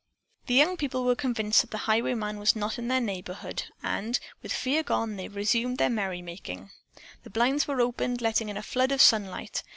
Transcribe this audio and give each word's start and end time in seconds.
The 0.47 0.55
young 0.55 0.77
people 0.77 1.03
were 1.05 1.13
convinced 1.15 1.61
that 1.61 1.69
the 1.69 1.77
highwayman 1.85 2.39
was 2.39 2.55
not 2.55 2.79
in 2.79 2.87
their 2.87 2.99
neighborhood, 2.99 3.65
and, 3.83 4.19
with 4.41 4.51
fear 4.51 4.81
gone, 4.81 5.15
they 5.15 5.27
resumed 5.27 5.77
their 5.77 5.91
merrymaking. 5.91 6.71
The 7.21 7.29
blinds 7.29 7.67
were 7.67 7.81
opened, 7.81 8.19
letting 8.19 8.49
in 8.49 8.57
a 8.57 8.63
flood 8.63 8.91
of 8.91 8.99
sunlight. 8.99 9.61